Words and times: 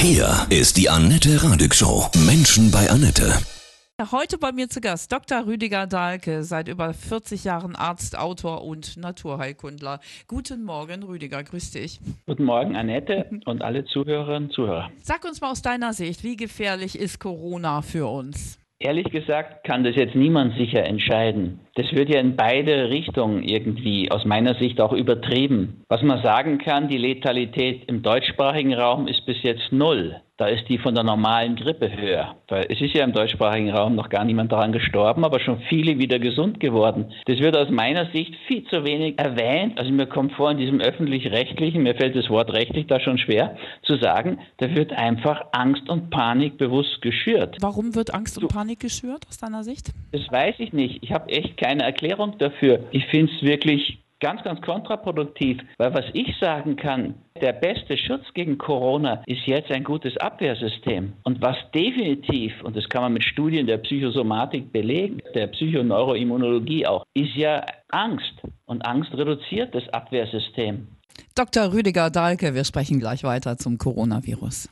Hier 0.00 0.46
ist 0.48 0.76
die 0.76 0.88
Annette 0.88 1.42
Radig 1.42 1.74
Show. 1.74 2.06
Menschen 2.24 2.70
bei 2.70 2.88
Annette. 2.88 3.32
Heute 4.12 4.38
bei 4.38 4.52
mir 4.52 4.68
zu 4.68 4.80
Gast 4.80 5.10
Dr. 5.10 5.44
Rüdiger 5.44 5.88
Dahlke, 5.88 6.44
seit 6.44 6.68
über 6.68 6.94
40 6.94 7.42
Jahren 7.42 7.74
Arzt, 7.74 8.16
Autor 8.16 8.62
und 8.62 8.96
Naturheilkundler. 8.96 9.98
Guten 10.28 10.62
Morgen, 10.62 11.02
Rüdiger, 11.02 11.42
grüß 11.42 11.72
dich. 11.72 11.98
Guten 12.26 12.44
Morgen, 12.44 12.76
Annette 12.76 13.28
und 13.44 13.60
alle 13.60 13.86
Zuhörerinnen 13.86 14.50
und 14.50 14.54
Zuhörer. 14.54 14.88
Sag 15.02 15.24
uns 15.24 15.40
mal 15.40 15.50
aus 15.50 15.62
deiner 15.62 15.92
Sicht, 15.92 16.22
wie 16.22 16.36
gefährlich 16.36 16.96
ist 16.96 17.18
Corona 17.18 17.82
für 17.82 18.06
uns? 18.06 18.56
Ehrlich 18.78 19.10
gesagt 19.10 19.64
kann 19.64 19.82
das 19.82 19.96
jetzt 19.96 20.14
niemand 20.14 20.56
sicher 20.56 20.84
entscheiden. 20.84 21.58
Das 21.78 21.92
wird 21.92 22.08
ja 22.12 22.18
in 22.18 22.34
beide 22.34 22.90
Richtungen 22.90 23.44
irgendwie 23.44 24.10
aus 24.10 24.24
meiner 24.24 24.56
Sicht 24.56 24.80
auch 24.80 24.92
übertrieben. 24.92 25.84
Was 25.88 26.02
man 26.02 26.20
sagen 26.24 26.58
kann, 26.58 26.88
die 26.88 26.98
Letalität 26.98 27.84
im 27.86 28.02
deutschsprachigen 28.02 28.74
Raum 28.74 29.06
ist 29.06 29.24
bis 29.26 29.40
jetzt 29.44 29.70
null 29.70 30.20
da 30.38 30.46
ist 30.46 30.68
die 30.68 30.78
von 30.78 30.94
der 30.94 31.02
normalen 31.02 31.56
Grippe 31.56 31.90
höher. 31.90 32.36
Weil 32.46 32.66
es 32.68 32.80
ist 32.80 32.94
ja 32.94 33.04
im 33.04 33.12
deutschsprachigen 33.12 33.70
Raum 33.70 33.96
noch 33.96 34.08
gar 34.08 34.24
niemand 34.24 34.52
daran 34.52 34.70
gestorben, 34.70 35.24
aber 35.24 35.40
schon 35.40 35.60
viele 35.68 35.98
wieder 35.98 36.20
gesund 36.20 36.60
geworden. 36.60 37.12
Das 37.26 37.40
wird 37.40 37.56
aus 37.56 37.70
meiner 37.70 38.06
Sicht 38.12 38.34
viel 38.46 38.64
zu 38.68 38.84
wenig 38.84 39.18
erwähnt. 39.18 39.78
Also 39.78 39.90
mir 39.90 40.06
kommt 40.06 40.32
vor, 40.34 40.52
in 40.52 40.58
diesem 40.58 40.80
öffentlich-rechtlichen, 40.80 41.82
mir 41.82 41.96
fällt 41.96 42.14
das 42.14 42.30
Wort 42.30 42.52
rechtlich 42.52 42.86
da 42.86 43.00
schon 43.00 43.18
schwer, 43.18 43.56
zu 43.82 43.96
sagen, 43.96 44.38
da 44.58 44.72
wird 44.76 44.92
einfach 44.92 45.44
Angst 45.50 45.88
und 45.88 46.10
Panik 46.10 46.56
bewusst 46.56 47.02
geschürt. 47.02 47.56
Warum 47.60 47.96
wird 47.96 48.14
Angst 48.14 48.38
und 48.38 48.46
Panik 48.46 48.78
geschürt 48.78 49.26
aus 49.28 49.38
deiner 49.38 49.64
Sicht? 49.64 49.92
Das 50.12 50.22
weiß 50.30 50.54
ich 50.58 50.72
nicht. 50.72 51.02
Ich 51.02 51.10
habe 51.10 51.28
echt 51.30 51.56
keine 51.56 51.67
Erklärung 51.76 52.36
dafür. 52.38 52.80
Ich 52.90 53.04
finde 53.06 53.32
es 53.32 53.42
wirklich 53.42 53.98
ganz, 54.20 54.42
ganz 54.42 54.60
kontraproduktiv, 54.60 55.58
weil 55.76 55.94
was 55.94 56.04
ich 56.12 56.34
sagen 56.40 56.76
kann, 56.76 57.14
der 57.40 57.52
beste 57.52 57.96
Schutz 57.96 58.24
gegen 58.34 58.58
Corona 58.58 59.22
ist 59.26 59.46
jetzt 59.46 59.70
ein 59.70 59.84
gutes 59.84 60.16
Abwehrsystem. 60.16 61.12
Und 61.22 61.40
was 61.40 61.56
definitiv, 61.74 62.52
und 62.64 62.76
das 62.76 62.88
kann 62.88 63.02
man 63.02 63.12
mit 63.12 63.24
Studien 63.24 63.66
der 63.66 63.78
Psychosomatik 63.78 64.72
belegen, 64.72 65.22
der 65.34 65.46
Psychoneuroimmunologie 65.48 66.86
auch, 66.86 67.04
ist 67.14 67.34
ja 67.36 67.64
Angst. 67.90 68.34
Und 68.66 68.84
Angst 68.84 69.12
reduziert 69.14 69.74
das 69.74 69.88
Abwehrsystem. 69.90 70.88
Dr. 71.34 71.72
Rüdiger 71.72 72.10
Dahlke, 72.10 72.54
wir 72.54 72.64
sprechen 72.64 73.00
gleich 73.00 73.24
weiter 73.24 73.56
zum 73.56 73.78
Coronavirus. 73.78 74.68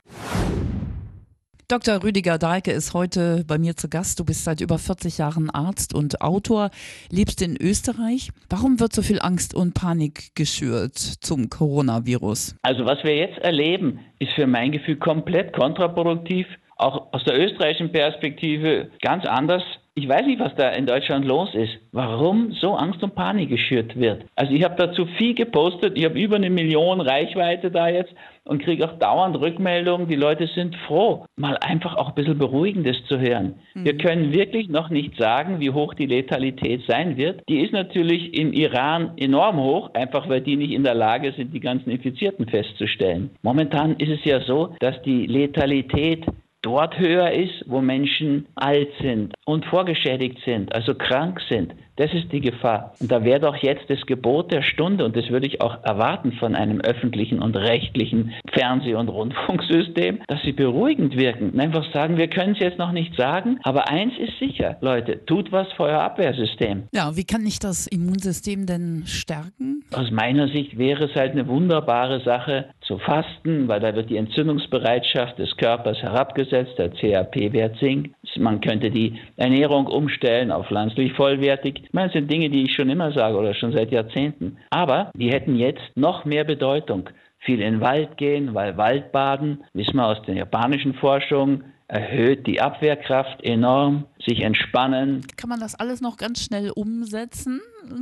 Dr. 1.69 2.05
Rüdiger 2.05 2.39
Dahlke 2.39 2.71
ist 2.71 2.95
heute 2.95 3.45
bei 3.45 3.59
mir 3.59 3.75
zu 3.75 3.89
Gast. 3.89 4.21
Du 4.21 4.25
bist 4.25 4.45
seit 4.45 4.61
über 4.61 4.79
40 4.79 5.19
Jahren 5.19 5.51
Arzt 5.51 5.97
und 5.97 6.21
Autor, 6.21 6.71
lebst 7.11 7.43
in 7.43 7.57
Österreich. 7.61 8.31
Warum 8.49 8.79
wird 8.79 8.93
so 8.93 9.03
viel 9.03 9.21
Angst 9.21 9.53
und 9.53 9.75
Panik 9.75 10.33
geschürt 10.37 10.97
zum 10.97 11.51
Coronavirus? 11.51 12.55
Also 12.63 12.85
was 12.85 13.03
wir 13.03 13.17
jetzt 13.17 13.39
erleben, 13.39 13.99
ist 14.21 14.33
für 14.35 14.47
mein 14.47 14.71
Gefühl 14.71 14.95
komplett 14.95 15.55
kontraproduktiv. 15.55 16.47
Auch 16.77 17.13
aus 17.13 17.25
der 17.25 17.37
österreichischen 17.37 17.91
Perspektive 17.91 18.93
ganz 19.03 19.25
anders 19.25 19.65
ich 19.99 20.07
weiß 20.07 20.27
nicht, 20.27 20.39
was 20.41 20.55
da 20.57 20.69
in 20.69 20.85
Deutschland 20.85 21.25
los 21.25 21.55
ist, 21.55 21.79
warum 21.93 22.53
so 22.53 22.75
Angst 22.75 23.03
und 23.03 23.15
Panik 23.15 23.49
geschürt 23.49 23.99
wird. 23.99 24.25
Also 24.35 24.53
ich 24.53 24.63
habe 24.63 24.75
dazu 24.77 25.07
viel 25.17 25.35
gepostet, 25.35 25.97
ich 25.97 26.05
habe 26.05 26.21
über 26.21 26.37
eine 26.37 26.51
Million 26.51 27.01
Reichweite 27.01 27.71
da 27.71 27.89
jetzt 27.89 28.13
und 28.45 28.63
kriege 28.63 28.85
auch 28.85 28.99
dauernd 28.99 29.41
Rückmeldungen, 29.41 30.07
die 30.07 30.15
Leute 30.15 30.49
sind 30.49 30.77
froh, 30.87 31.25
mal 31.37 31.57
einfach 31.63 31.97
auch 31.97 32.11
ein 32.11 32.15
bisschen 32.15 32.37
Beruhigendes 32.37 32.99
zu 33.09 33.19
hören. 33.19 33.55
Mhm. 33.73 33.85
Wir 33.87 33.97
können 33.97 34.33
wirklich 34.35 34.69
noch 34.69 34.91
nicht 34.91 35.17
sagen, 35.17 35.61
wie 35.61 35.71
hoch 35.71 35.95
die 35.95 36.07
Letalität 36.07 36.83
sein 36.87 37.17
wird. 37.17 37.41
Die 37.49 37.61
ist 37.61 37.73
natürlich 37.73 38.35
im 38.35 38.53
Iran 38.53 39.13
enorm 39.17 39.57
hoch, 39.57 39.95
einfach 39.95 40.29
weil 40.29 40.43
die 40.43 40.57
nicht 40.57 40.73
in 40.73 40.85
der 40.85 40.95
Lage 40.95 41.33
sind, 41.33 41.55
die 41.55 41.61
ganzen 41.61 41.89
Infizierten 41.89 42.47
festzustellen. 42.47 43.31
Momentan 43.41 43.97
ist 43.97 44.11
es 44.11 44.25
ja 44.25 44.43
so, 44.43 44.75
dass 44.79 45.01
die 45.03 45.27
Letalität 45.27 46.27
dort 46.67 46.99
höher 46.99 47.31
ist, 47.31 47.63
wo 47.67 47.81
Menschen 47.81 48.47
alt 48.57 48.89
sind 49.01 49.35
und 49.45 49.65
vorgeschädigt 49.67 50.39
sind, 50.45 50.75
also 50.75 50.97
krank 50.97 51.41
sind. 51.49 51.73
Das 51.95 52.13
ist 52.13 52.31
die 52.33 52.41
Gefahr. 52.41 52.93
Und 53.01 53.11
da 53.11 53.25
wäre 53.25 53.39
doch 53.39 53.57
jetzt 53.57 53.89
das 53.89 54.05
Gebot 54.05 54.53
der 54.53 54.63
Stunde, 54.63 55.05
und 55.05 55.17
das 55.17 55.31
würde 55.31 55.47
ich 55.47 55.63
auch 55.63 55.83
erwarten 55.85 56.33
von 56.33 56.57
einem 56.57 56.81
öffentlichen 56.81 57.41
und 57.41 57.57
rechtlichen 57.57 58.35
Fernseh- 58.53 58.97
und 58.97 59.09
Rundfunksystem, 59.09 60.21
dass 60.27 60.43
sie 60.43 60.53
beruhigend 60.53 61.17
wirken 61.17 61.51
und 61.51 61.61
einfach 61.61 61.91
sagen, 61.93 62.19
wir 62.19 62.29
können 62.29 62.55
es 62.55 62.59
jetzt 62.59 62.79
noch 62.79 62.93
nicht 62.93 63.17
sagen, 63.17 63.61
aber 63.63 63.89
eins 63.89 64.13
ist 64.19 64.37
sicher, 64.41 64.77
Leute, 64.81 65.25
tut 65.25 65.53
was 65.53 65.73
für 65.73 65.85
euer 65.85 66.03
Abwehrsystem. 66.03 66.89
Ja, 66.93 67.17
wie 67.17 67.25
kann 67.25 67.47
ich 67.47 67.61
das 67.61 67.87
Immunsystem 67.87 68.67
denn 68.67 69.05
stärken? 69.07 69.76
Aus 69.93 70.11
meiner 70.11 70.49
Sicht 70.49 70.79
wäre 70.79 71.05
es 71.05 71.15
halt 71.15 71.33
eine 71.33 71.47
wunderbare 71.47 72.21
Sache 72.21 72.67
zu 72.81 72.99
fasten, 72.99 73.69
weil 73.69 73.81
da 73.81 73.95
wird 73.95 74.11
die 74.11 74.17
Entzündungsbereitschaft 74.17 75.39
des 75.39 75.57
Körpers 75.57 76.03
herabgesetzt, 76.03 76.77
der 76.79 76.91
CRP-Wert 76.91 77.79
sinkt. 77.79 78.15
Man 78.37 78.61
könnte 78.61 78.91
die 78.91 79.19
Ernährung 79.37 79.87
umstellen 79.87 80.51
auf 80.51 80.67
pflanzlich 80.67 81.13
vollwertig. 81.13 81.85
Das 81.93 82.13
sind 82.13 82.31
Dinge, 82.31 82.51
die 82.51 82.65
ich 82.65 82.75
schon 82.75 82.91
immer 82.91 83.13
sage 83.13 83.37
oder 83.37 83.55
schon 83.55 83.73
seit 83.73 83.93
Jahrzehnten. 83.93 84.59
Aber 84.71 85.11
die 85.15 85.31
hätten 85.31 85.57
jetzt 85.57 85.97
noch 85.97 86.25
mehr 86.25 86.45
Bedeutung. 86.45 87.09
Viel 87.39 87.61
in 87.61 87.75
den 87.75 87.81
Wald 87.81 88.17
gehen, 88.17 88.55
weil 88.55 88.77
Waldbaden, 88.77 89.65
wissen 89.73 89.97
wir 89.97 90.07
aus 90.07 90.21
der 90.23 90.35
japanischen 90.35 90.95
Forschung, 90.95 91.63
erhöht 91.89 92.47
die 92.47 92.61
Abwehrkraft 92.61 93.43
enorm, 93.43 94.07
sich 94.25 94.41
entspannen. 94.41 95.25
Kann 95.37 95.49
man 95.49 95.61
das 95.61 95.75
alles 95.75 96.01
noch 96.01 96.17
ganz 96.17 96.43
schnell 96.43 96.71
umsetzen, 96.71 97.61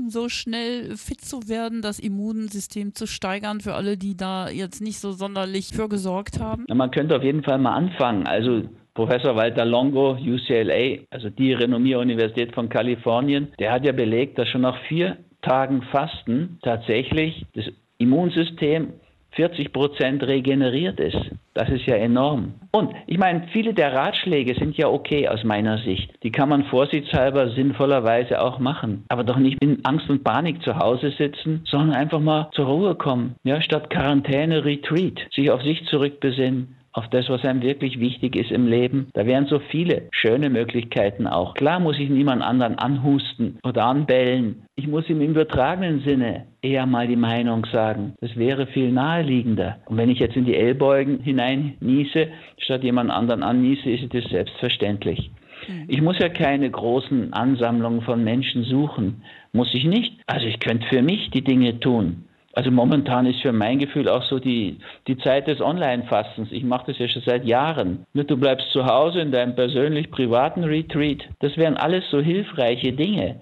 so 0.09 0.29
schnell 0.29 0.97
fit 0.97 1.21
zu 1.21 1.49
werden, 1.49 1.83
das 1.83 1.99
Immunsystem 1.99 2.95
zu 2.95 3.07
steigern 3.07 3.61
für 3.61 3.75
alle, 3.75 3.97
die 3.97 4.17
da 4.17 4.49
jetzt 4.49 4.81
nicht 4.81 4.99
so 4.99 5.13
sonderlich 5.13 5.69
für 5.75 5.89
gesorgt 5.89 6.41
haben? 6.41 6.65
man 6.73 6.91
könnte 6.91 7.17
auf 7.17 7.23
jeden 7.23 7.43
Fall 7.43 7.59
mal 7.59 7.75
anfangen. 7.75 8.27
Also 8.27 8.63
Professor 8.95 9.35
Walter 9.37 9.65
Longo, 9.65 10.13
UCLA, 10.13 11.01
also 11.11 11.29
die 11.29 11.53
renommierte 11.53 12.01
Universität 12.01 12.55
von 12.55 12.69
Kalifornien, 12.69 13.53
der 13.59 13.73
hat 13.73 13.85
ja 13.85 13.93
belegt, 13.93 14.39
dass 14.39 14.49
schon 14.49 14.63
nach 14.63 14.79
vier 14.89 15.17
Tagen 15.43 15.83
Fasten 15.91 16.59
tatsächlich 16.63 17.45
das 17.55 17.67
Immunsystem 17.99 18.95
40 19.37 19.73
Prozent 19.73 20.23
regeneriert 20.23 21.01
ist. 21.01 21.19
Das 21.55 21.69
ist 21.69 21.87
ja 21.87 21.97
enorm. 21.97 22.55
Und 22.73 22.93
ich 23.07 23.19
meine, 23.19 23.47
viele 23.53 23.75
der 23.75 23.93
Ratschläge 23.93 24.55
sind 24.55 24.77
ja 24.77 24.89
okay 24.89 25.29
aus 25.29 25.45
meiner 25.45 25.79
Sicht. 25.79 26.13
Die 26.23 26.33
kann 26.33 26.49
man 26.49 26.65
vorsichtshalber 26.65 27.51
sinnvollerweise 27.51 28.41
auch 28.41 28.59
machen. 28.59 29.05
Aber 29.09 29.23
doch 29.25 29.39
nicht 29.39 29.63
in 29.63 29.85
Angst 29.85 30.11
und 30.11 30.25
Panik 30.25 30.63
zu 30.63 30.77
Hause 30.77 31.11
sitzen, 31.11 31.63
sondern 31.65 31.97
einfach 31.97 32.21
mal 32.21 32.51
zur 32.53 32.67
Ruhe 32.67 32.95
kommen. 32.97 33.37
Ja, 33.45 33.61
statt 33.61 33.91
Quarantäne 33.91 34.65
Retreat. 34.65 35.21
Sich 35.33 35.51
auf 35.51 35.63
sich 35.63 35.85
zurückbesinnen 35.87 36.77
auf 36.95 37.09
das, 37.09 37.29
was 37.29 37.45
einem 37.45 37.61
wirklich 37.61 37.99
wichtig 37.99 38.37
ist 38.37 38.53
im 38.53 38.69
Leben. 38.69 39.09
Da 39.15 39.27
wären 39.27 39.47
so 39.47 39.59
viele 39.59 40.09
schöne 40.13 40.49
Möglichkeiten 40.49 41.27
auch. 41.27 41.55
Klar 41.55 41.81
muss 41.81 41.99
ich 41.99 42.09
niemand 42.09 42.43
anderen 42.43 42.79
anhusten 42.79 43.59
oder 43.65 43.85
anbellen. 43.85 44.63
Ich 44.77 44.87
muss 44.87 45.11
ihm 45.11 45.21
im 45.21 45.33
übertragenen 45.33 46.01
Sinne 46.01 46.47
eher 46.63 46.87
mal 46.87 47.09
die 47.09 47.17
Meinung 47.17 47.67
sagen. 47.67 48.15
Das 48.21 48.37
wäre 48.37 48.69
viel 48.69 48.93
naheliegender. 48.93 49.79
Und 49.87 49.97
wenn 49.97 50.09
ich 50.09 50.21
jetzt 50.21 50.37
in 50.37 50.45
die 50.45 50.55
Ellbeugen 50.55 51.19
hinein 51.19 51.75
niese, 51.81 52.29
statt 52.59 52.85
jemand 52.85 53.11
anderen 53.11 53.43
anniese, 53.43 53.91
ist 53.91 54.15
das 54.15 54.25
selbstverständlich. 54.31 55.33
Hm. 55.67 55.87
Ich 55.89 56.01
muss 56.01 56.19
ja 56.21 56.29
keine 56.29 56.71
großen 56.71 57.33
Ansammlungen 57.33 58.03
von 58.03 58.23
Menschen 58.23 58.63
suchen. 58.63 59.23
Muss 59.53 59.75
ich 59.75 59.85
nicht. 59.85 60.21
Also 60.27 60.47
ich 60.47 60.61
könnte 60.61 60.87
für 60.87 61.03
mich 61.03 61.31
die 61.31 61.43
Dinge 61.43 61.81
tun. 61.81 62.25
Also 62.55 62.71
momentan 62.71 63.27
ist 63.27 63.41
für 63.43 63.53
mein 63.53 63.81
Gefühl 63.81 64.09
auch 64.09 64.23
so 64.23 64.39
die, 64.39 64.79
die 65.09 65.19
Zeit 65.19 65.49
des 65.49 65.61
Online-Fastens. 65.61 66.53
Ich 66.53 66.63
mache 66.63 66.87
das 66.87 66.99
ja 66.99 67.09
schon 67.09 67.23
seit 67.27 67.45
Jahren. 67.45 68.07
Nur 68.13 68.25
du 68.25 68.37
bleibst 68.37 68.71
zu 68.73 68.87
Hause 68.87 69.21
in 69.21 69.33
deinem 69.33 69.57
persönlich 69.57 70.11
privaten 70.11 70.63
Retreat. 70.63 71.25
Das 71.41 71.57
wären 71.57 71.77
alles 71.77 72.05
so 72.11 72.21
hilfreiche 72.21 72.93
Dinge. 72.93 73.41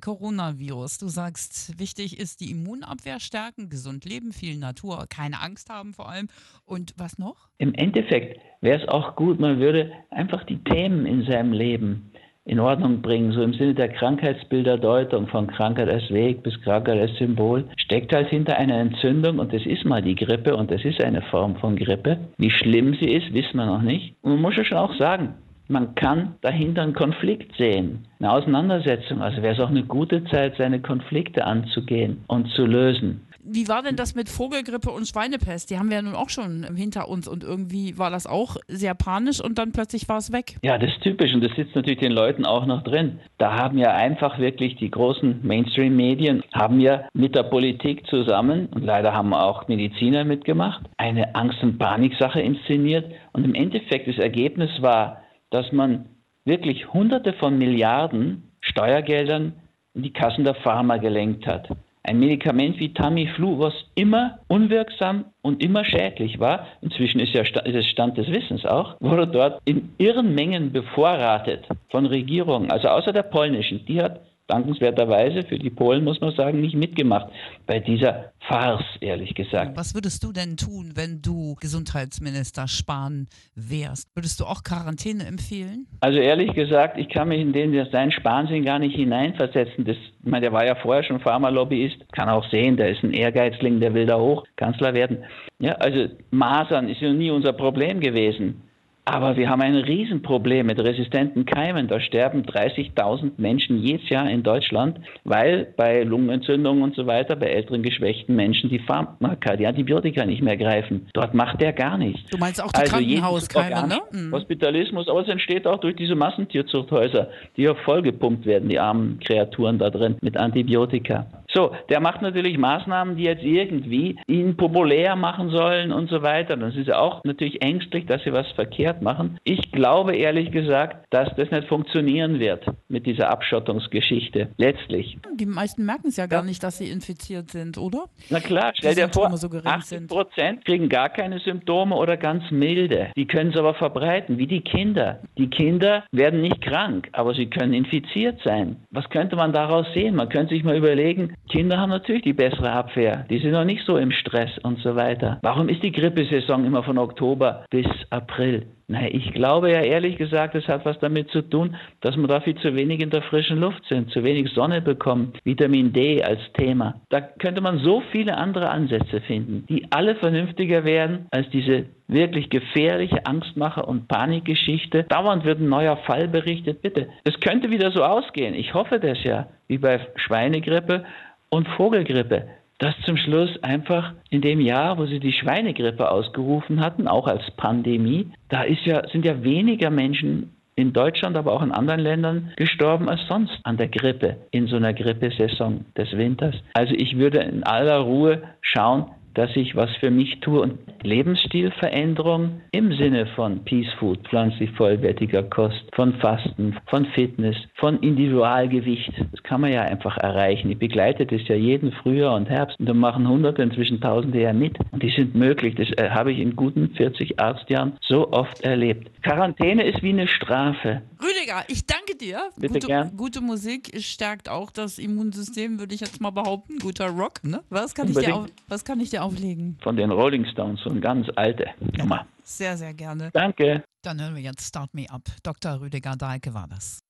Coronavirus. 0.00 0.98
Du 0.98 1.08
sagst, 1.08 1.78
wichtig 1.78 2.18
ist 2.18 2.40
die 2.40 2.50
Immunabwehr 2.50 3.20
stärken, 3.20 3.68
gesund 3.68 4.06
leben, 4.06 4.32
viel 4.32 4.56
Natur, 4.56 5.04
keine 5.08 5.40
Angst 5.40 5.68
haben 5.68 5.92
vor 5.92 6.08
allem. 6.08 6.28
Und 6.64 6.94
was 6.96 7.18
noch? 7.18 7.48
Im 7.58 7.74
Endeffekt 7.74 8.40
wäre 8.62 8.80
es 8.82 8.88
auch 8.88 9.14
gut, 9.16 9.38
man 9.38 9.58
würde 9.58 9.92
einfach 10.10 10.44
die 10.44 10.62
Themen 10.64 11.06
in 11.06 11.24
seinem 11.24 11.52
Leben 11.52 12.09
in 12.44 12.58
Ordnung 12.58 13.02
bringen, 13.02 13.32
so 13.32 13.42
im 13.42 13.52
Sinne 13.52 13.74
der 13.74 13.88
Krankheitsbilderdeutung 13.88 15.26
von 15.28 15.46
Krankheit 15.46 15.88
als 15.88 16.10
Weg 16.10 16.42
bis 16.42 16.60
Krankheit 16.62 16.98
als 16.98 17.16
Symbol, 17.16 17.64
steckt 17.76 18.12
halt 18.12 18.28
hinter 18.28 18.56
einer 18.56 18.78
Entzündung 18.78 19.38
und 19.38 19.52
das 19.52 19.64
ist 19.66 19.84
mal 19.84 20.02
die 20.02 20.14
Grippe 20.14 20.56
und 20.56 20.70
das 20.70 20.84
ist 20.84 21.02
eine 21.02 21.22
Form 21.22 21.56
von 21.56 21.76
Grippe. 21.76 22.18
Wie 22.38 22.50
schlimm 22.50 22.94
sie 22.94 23.12
ist, 23.12 23.32
wissen 23.34 23.56
wir 23.56 23.66
noch 23.66 23.82
nicht. 23.82 24.14
Und 24.22 24.32
man 24.32 24.42
muss 24.42 24.56
ja 24.56 24.64
schon 24.64 24.78
auch 24.78 24.94
sagen, 24.94 25.34
man 25.68 25.94
kann 25.94 26.34
dahinter 26.40 26.82
einen 26.82 26.94
Konflikt 26.94 27.56
sehen, 27.56 28.06
eine 28.18 28.32
Auseinandersetzung. 28.32 29.22
Also 29.22 29.40
wäre 29.40 29.54
es 29.54 29.60
auch 29.60 29.70
eine 29.70 29.84
gute 29.84 30.24
Zeit, 30.24 30.56
seine 30.56 30.80
Konflikte 30.80 31.44
anzugehen 31.44 32.24
und 32.26 32.48
zu 32.48 32.66
lösen. 32.66 33.20
Wie 33.42 33.68
war 33.68 33.82
denn 33.82 33.96
das 33.96 34.14
mit 34.14 34.28
Vogelgrippe 34.28 34.90
und 34.90 35.06
Schweinepest? 35.06 35.70
Die 35.70 35.78
haben 35.78 35.88
wir 35.88 35.96
ja 35.96 36.02
nun 36.02 36.14
auch 36.14 36.28
schon 36.28 36.64
hinter 36.76 37.08
uns 37.08 37.26
und 37.26 37.42
irgendwie 37.42 37.98
war 37.98 38.10
das 38.10 38.26
auch 38.26 38.56
sehr 38.68 38.94
panisch 38.94 39.42
und 39.42 39.58
dann 39.58 39.72
plötzlich 39.72 40.08
war 40.08 40.18
es 40.18 40.32
weg. 40.32 40.56
Ja, 40.62 40.76
das 40.78 40.90
ist 40.90 41.02
typisch 41.02 41.32
und 41.32 41.42
das 41.42 41.54
sitzt 41.56 41.74
natürlich 41.74 42.00
den 42.00 42.12
Leuten 42.12 42.44
auch 42.44 42.66
noch 42.66 42.82
drin. 42.82 43.20
Da 43.38 43.54
haben 43.54 43.78
ja 43.78 43.94
einfach 43.94 44.38
wirklich 44.38 44.76
die 44.76 44.90
großen 44.90 45.40
Mainstream-Medien, 45.42 46.42
haben 46.52 46.80
ja 46.80 47.08
mit 47.14 47.34
der 47.34 47.44
Politik 47.44 48.06
zusammen, 48.06 48.66
und 48.66 48.84
leider 48.84 49.12
haben 49.12 49.32
auch 49.32 49.68
Mediziner 49.68 50.24
mitgemacht, 50.24 50.82
eine 50.96 51.34
Angst- 51.34 51.62
und 51.62 51.78
Paniksache 51.78 52.40
inszeniert 52.40 53.10
und 53.32 53.44
im 53.44 53.54
Endeffekt 53.54 54.08
das 54.08 54.18
Ergebnis 54.18 54.70
war, 54.80 55.22
dass 55.50 55.72
man 55.72 56.06
wirklich 56.44 56.92
Hunderte 56.92 57.32
von 57.34 57.58
Milliarden 57.58 58.52
Steuergeldern 58.60 59.54
in 59.94 60.02
die 60.02 60.12
Kassen 60.12 60.44
der 60.44 60.54
Pharma 60.54 60.98
gelenkt 60.98 61.46
hat. 61.46 61.68
Ein 62.10 62.18
Medikament 62.18 62.80
wie 62.80 62.92
Tamiflu, 62.92 63.60
was 63.60 63.72
immer 63.94 64.40
unwirksam 64.48 65.26
und 65.42 65.62
immer 65.62 65.84
schädlich 65.84 66.40
war, 66.40 66.66
inzwischen 66.80 67.20
ist 67.20 67.32
ja 67.34 67.42
ist 67.42 67.56
es 67.56 67.86
Stand 67.86 68.18
des 68.18 68.26
Wissens 68.26 68.66
auch, 68.66 69.00
wurde 69.00 69.28
dort 69.28 69.60
in 69.64 69.90
irren 69.96 70.34
Mengen 70.34 70.72
bevorratet 70.72 71.68
von 71.88 72.06
Regierungen, 72.06 72.72
also 72.72 72.88
außer 72.88 73.12
der 73.12 73.22
polnischen. 73.22 73.86
Die 73.86 74.02
hat 74.02 74.22
dankenswerterweise 74.50 75.44
für 75.44 75.58
die 75.58 75.70
Polen, 75.70 76.04
muss 76.04 76.20
man 76.20 76.34
sagen, 76.34 76.60
nicht 76.60 76.74
mitgemacht 76.74 77.30
bei 77.66 77.78
dieser 77.78 78.32
Farce, 78.48 78.84
ehrlich 79.00 79.34
gesagt. 79.34 79.76
Was 79.76 79.94
würdest 79.94 80.24
du 80.24 80.32
denn 80.32 80.56
tun, 80.56 80.92
wenn 80.94 81.22
du 81.22 81.54
Gesundheitsminister 81.60 82.66
Spahn 82.66 83.28
wärst? 83.54 84.08
Würdest 84.14 84.40
du 84.40 84.44
auch 84.44 84.64
Quarantäne 84.64 85.24
empfehlen? 85.26 85.86
Also 86.00 86.18
ehrlich 86.18 86.52
gesagt, 86.54 86.98
ich 86.98 87.08
kann 87.08 87.28
mich 87.28 87.40
in 87.40 87.52
den 87.52 87.70
seinen 87.92 88.12
Spahnsinn 88.12 88.64
gar 88.64 88.78
nicht 88.78 88.96
hineinversetzen. 88.96 89.84
Das, 89.84 89.96
ich 89.96 90.30
meine, 90.30 90.42
der 90.42 90.52
war 90.52 90.66
ja 90.66 90.74
vorher 90.74 91.04
schon 91.04 91.20
Pharmalobbyist, 91.20 92.12
kann 92.12 92.28
auch 92.28 92.48
sehen, 92.50 92.76
der 92.76 92.90
ist 92.90 93.02
ein 93.02 93.12
Ehrgeizling, 93.12 93.80
der 93.80 93.94
will 93.94 94.06
da 94.06 94.18
hoch 94.18 94.44
Kanzler 94.56 94.94
werden. 94.94 95.24
Ja, 95.60 95.74
also 95.74 96.08
Masern 96.30 96.88
ist 96.88 97.00
ja 97.00 97.12
nie 97.12 97.30
unser 97.30 97.52
Problem 97.52 98.00
gewesen. 98.00 98.62
Aber 99.04 99.36
wir 99.36 99.48
haben 99.48 99.62
ein 99.62 99.74
Riesenproblem 99.74 100.66
mit 100.66 100.78
resistenten 100.78 101.46
Keimen. 101.46 101.88
Da 101.88 102.00
sterben 102.00 102.42
30.000 102.42 103.32
Menschen 103.38 103.82
jedes 103.82 104.08
Jahr 104.08 104.30
in 104.30 104.42
Deutschland, 104.42 105.00
weil 105.24 105.72
bei 105.76 106.02
Lungenentzündungen 106.02 106.82
und 106.82 106.94
so 106.94 107.06
weiter, 107.06 107.34
bei 107.36 107.46
älteren 107.46 107.82
geschwächten 107.82 108.36
Menschen 108.36 108.68
die 108.70 108.78
Pharmaka, 108.78 109.56
die 109.56 109.66
Antibiotika 109.66 110.24
nicht 110.26 110.42
mehr 110.42 110.56
greifen. 110.56 111.08
Dort 111.14 111.34
macht 111.34 111.60
der 111.60 111.72
gar 111.72 111.96
nichts. 111.98 112.28
Du 112.30 112.38
meinst 112.38 112.62
auch 112.62 112.70
die 112.72 112.80
also 112.80 112.96
Krankenhauskeime, 112.96 113.88
ne? 113.88 114.00
Mhm. 114.12 114.32
Hospitalismus, 114.32 115.08
aber 115.08 115.22
es 115.22 115.28
entsteht 115.28 115.66
auch 115.66 115.80
durch 115.80 115.96
diese 115.96 116.14
Massentierzuchthäuser, 116.14 117.30
die 117.56 117.62
ja 117.62 117.74
vollgepumpt 117.74 118.46
werden, 118.46 118.68
die 118.68 118.78
armen 118.78 119.18
Kreaturen 119.20 119.78
da 119.78 119.90
drin 119.90 120.16
mit 120.20 120.36
Antibiotika. 120.36 121.26
So, 121.52 121.74
der 121.88 122.00
macht 122.00 122.22
natürlich 122.22 122.58
Maßnahmen, 122.58 123.16
die 123.16 123.24
jetzt 123.24 123.42
irgendwie 123.42 124.16
ihn 124.26 124.56
populär 124.56 125.16
machen 125.16 125.50
sollen 125.50 125.92
und 125.92 126.08
so 126.08 126.22
weiter. 126.22 126.56
Das 126.56 126.76
ist 126.76 126.86
ja 126.86 126.98
auch 126.98 127.24
natürlich 127.24 127.60
ängstlich, 127.62 128.06
dass 128.06 128.22
sie 128.22 128.32
was 128.32 128.46
verkehrt 128.52 129.02
machen. 129.02 129.38
Ich 129.44 129.72
glaube 129.72 130.16
ehrlich 130.16 130.52
gesagt, 130.52 131.06
dass 131.10 131.28
das 131.36 131.50
nicht 131.50 131.68
funktionieren 131.68 132.38
wird 132.38 132.64
mit 132.88 133.06
dieser 133.06 133.30
Abschottungsgeschichte. 133.30 134.50
Letztlich. 134.56 135.18
Die 135.34 135.46
meisten 135.46 135.84
merken 135.84 136.08
es 136.08 136.16
ja 136.16 136.26
gar 136.26 136.40
ja. 136.40 136.46
nicht, 136.46 136.62
dass 136.62 136.78
sie 136.78 136.88
infiziert 136.88 137.50
sind, 137.50 137.78
oder? 137.78 138.04
Na 138.28 138.40
klar, 138.40 138.72
stell 138.74 138.94
dir 138.94 139.08
vor, 139.08 139.36
so 139.36 139.48
80 139.48 140.06
Prozent 140.06 140.64
kriegen 140.64 140.88
gar 140.88 141.08
keine 141.08 141.40
Symptome 141.40 141.96
oder 141.96 142.16
ganz 142.16 142.50
milde. 142.50 143.10
Die 143.16 143.26
können 143.26 143.50
es 143.50 143.56
aber 143.56 143.74
verbreiten, 143.74 144.38
wie 144.38 144.46
die 144.46 144.60
Kinder. 144.60 145.20
Die 145.36 145.48
Kinder 145.50 146.04
werden 146.12 146.40
nicht 146.40 146.60
krank, 146.62 147.08
aber 147.12 147.34
sie 147.34 147.46
können 147.46 147.72
infiziert 147.72 148.40
sein. 148.44 148.76
Was 148.90 149.08
könnte 149.10 149.36
man 149.36 149.52
daraus 149.52 149.86
sehen? 149.94 150.14
Man 150.14 150.28
könnte 150.28 150.54
sich 150.54 150.64
mal 150.64 150.76
überlegen, 150.76 151.34
Kinder 151.50 151.78
haben 151.78 151.90
natürlich 151.90 152.22
die 152.22 152.32
bessere 152.32 152.70
Abwehr. 152.70 153.26
Die 153.28 153.38
sind 153.38 153.52
noch 153.52 153.64
nicht 153.64 153.84
so 153.84 153.96
im 153.96 154.12
Stress 154.12 154.50
und 154.62 154.78
so 154.80 154.94
weiter. 154.94 155.38
Warum 155.42 155.68
ist 155.68 155.82
die 155.82 155.92
Grippesaison 155.92 156.64
immer 156.64 156.82
von 156.84 156.96
Oktober 156.96 157.64
bis 157.70 157.86
April? 158.10 158.66
Na, 158.86 159.06
ich 159.08 159.32
glaube 159.32 159.70
ja 159.70 159.82
ehrlich 159.82 160.16
gesagt, 160.16 160.56
es 160.56 160.66
hat 160.66 160.84
was 160.84 160.98
damit 160.98 161.30
zu 161.30 161.42
tun, 161.42 161.76
dass 162.00 162.16
wir 162.16 162.26
da 162.26 162.40
viel 162.40 162.56
zu 162.56 162.74
wenig 162.74 163.00
in 163.00 163.10
der 163.10 163.22
frischen 163.22 163.60
Luft 163.60 163.84
sind, 163.88 164.10
zu 164.10 164.24
wenig 164.24 164.52
Sonne 164.52 164.80
bekommen, 164.80 165.32
Vitamin 165.44 165.92
D 165.92 166.22
als 166.24 166.40
Thema. 166.54 167.00
Da 167.08 167.20
könnte 167.20 167.60
man 167.60 167.78
so 167.78 168.02
viele 168.10 168.36
andere 168.36 168.68
Ansätze 168.68 169.20
finden, 169.20 169.64
die 169.68 169.86
alle 169.92 170.16
vernünftiger 170.16 170.84
werden 170.84 171.26
als 171.30 171.48
diese 171.50 171.86
wirklich 172.08 172.50
gefährliche 172.50 173.26
Angstmacher- 173.26 173.86
und 173.86 174.08
Panikgeschichte. 174.08 175.04
Dauernd 175.04 175.44
wird 175.44 175.60
ein 175.60 175.68
neuer 175.68 175.96
Fall 175.98 176.26
berichtet. 176.26 176.82
Bitte, 176.82 177.08
es 177.22 177.38
könnte 177.38 177.70
wieder 177.70 177.92
so 177.92 178.02
ausgehen. 178.02 178.54
Ich 178.54 178.74
hoffe 178.74 178.98
das 178.98 179.22
ja, 179.22 179.46
wie 179.68 179.78
bei 179.78 180.00
Schweinegrippe 180.16 181.04
und 181.50 181.68
Vogelgrippe 181.68 182.48
dass 182.80 182.94
zum 183.04 183.18
Schluss 183.18 183.62
einfach 183.62 184.14
in 184.30 184.40
dem 184.40 184.58
Jahr, 184.58 184.96
wo 184.96 185.04
sie 185.04 185.20
die 185.20 185.34
Schweinegrippe 185.34 186.10
ausgerufen 186.10 186.80
hatten, 186.80 187.06
auch 187.06 187.26
als 187.28 187.42
Pandemie, 187.58 188.30
da 188.48 188.64
ja, 188.64 189.06
sind 189.10 189.26
ja 189.26 189.44
weniger 189.44 189.90
Menschen 189.90 190.56
in 190.76 190.94
Deutschland, 190.94 191.36
aber 191.36 191.52
auch 191.52 191.62
in 191.62 191.72
anderen 191.72 192.00
Ländern 192.00 192.52
gestorben 192.56 193.10
als 193.10 193.20
sonst 193.28 193.60
an 193.64 193.76
der 193.76 193.88
Grippe 193.88 194.38
in 194.50 194.66
so 194.66 194.76
einer 194.76 194.94
Grippesaison 194.94 195.84
des 195.94 196.10
Winters. 196.12 196.54
Also 196.72 196.94
ich 196.94 197.18
würde 197.18 197.40
in 197.40 197.64
aller 197.64 197.98
Ruhe 197.98 198.42
schauen, 198.62 199.10
dass 199.34 199.54
ich 199.56 199.76
was 199.76 199.90
für 199.96 200.10
mich 200.10 200.40
tue 200.40 200.60
und 200.60 200.78
Lebensstilveränderung 201.02 202.60
im 202.72 202.92
Sinne 202.94 203.26
von 203.34 203.64
Peace 203.64 203.92
Food, 203.98 204.26
pflanzlich 204.28 204.70
vollwertiger 204.72 205.42
Kost, 205.42 205.82
von 205.94 206.14
Fasten, 206.14 206.76
von 206.86 207.06
Fitness, 207.06 207.56
von 207.74 207.98
Individualgewicht. 208.00 209.12
Das 209.30 209.42
kann 209.42 209.62
man 209.62 209.72
ja 209.72 209.82
einfach 209.82 210.16
erreichen. 210.18 210.70
Ich 210.70 210.78
begleite 210.78 211.26
das 211.26 211.46
ja 211.48 211.54
jeden 211.54 211.92
Frühjahr 211.92 212.34
und 212.34 212.48
Herbst 212.48 212.78
und 212.78 212.86
da 212.86 212.94
machen 212.94 213.28
Hunderte, 213.28 213.62
inzwischen 213.62 214.00
Tausende 214.00 214.40
ja 214.40 214.52
mit. 214.52 214.78
Und 214.90 215.02
die 215.02 215.10
sind 215.10 215.34
möglich. 215.34 215.74
Das 215.76 215.88
äh, 215.96 216.10
habe 216.10 216.32
ich 216.32 216.38
in 216.38 216.56
guten 216.56 216.90
40 216.94 217.40
Arztjahren 217.40 217.94
so 218.00 218.30
oft 218.32 218.60
erlebt. 218.62 219.10
Quarantäne 219.22 219.84
ist 219.84 220.02
wie 220.02 220.10
eine 220.10 220.28
Strafe. 220.28 221.02
Rüdiger, 221.22 221.64
ich 221.68 221.86
danke 221.86 222.16
dir. 222.16 222.50
Bitte 222.56 222.74
gute, 222.74 222.86
gern. 222.86 223.16
gute 223.16 223.40
Musik 223.40 223.92
stärkt 224.00 224.48
auch 224.48 224.70
das 224.70 224.98
Immunsystem, 224.98 225.78
würde 225.78 225.94
ich 225.94 226.00
jetzt 226.00 226.20
mal 226.20 226.30
behaupten. 226.30 226.78
Guter 226.78 227.08
Rock, 227.08 227.44
ne? 227.44 227.62
Was 227.68 227.94
kann, 227.94 228.08
ich 228.08 228.16
dir, 228.16 228.46
was 228.68 228.84
kann 228.84 229.00
ich 229.00 229.10
dir 229.10 229.19
auflegen? 229.22 229.78
Von 229.82 229.96
den 229.96 230.10
Rolling 230.10 230.46
Stones, 230.46 230.80
so 230.82 230.90
eine 230.90 231.00
ganz 231.00 231.28
alte 231.36 231.66
Nummer. 231.96 232.26
Sehr, 232.42 232.76
sehr 232.76 232.94
gerne. 232.94 233.30
Danke. 233.32 233.84
Dann 234.02 234.20
hören 234.20 234.34
wir 234.34 234.42
jetzt 234.42 234.66
Start 234.66 234.94
Me 234.94 235.06
Up. 235.08 235.22
Dr. 235.42 235.80
Rüdiger 235.80 236.16
Dahlke 236.16 236.54
war 236.54 236.66
das. 236.68 237.00